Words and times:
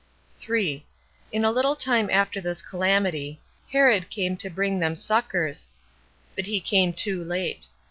3. 0.39 0.83
In 1.31 1.45
a 1.45 1.51
little 1.51 1.75
time 1.75 2.09
after 2.11 2.41
this 2.41 2.63
calamity, 2.63 3.39
Herod 3.71 4.09
came 4.09 4.35
to 4.37 4.49
bring 4.49 4.79
them 4.79 4.95
succors; 4.95 5.67
but 6.35 6.47
he 6.47 6.59
came 6.59 6.91
too 6.91 7.23
late. 7.23 7.67